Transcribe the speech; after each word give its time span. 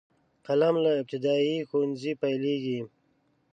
قلم 0.45 0.75
له 0.83 0.91
ابتدايي 1.01 1.57
ښوونځي 1.69 2.11
پیلیږي. 2.21 2.79